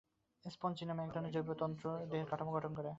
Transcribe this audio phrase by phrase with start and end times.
[0.45, 2.89] Spongin নামক এক ধরনের জৈবতন্তু দেহের কাঠামো গঠন করে।